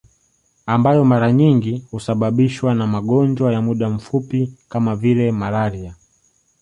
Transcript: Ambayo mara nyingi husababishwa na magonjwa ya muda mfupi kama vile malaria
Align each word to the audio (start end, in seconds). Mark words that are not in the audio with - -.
Ambayo 0.65 1.05
mara 1.05 1.31
nyingi 1.33 1.85
husababishwa 1.91 2.75
na 2.75 2.87
magonjwa 2.87 3.53
ya 3.53 3.61
muda 3.61 3.89
mfupi 3.89 4.53
kama 4.69 4.95
vile 4.95 5.31
malaria 5.31 5.95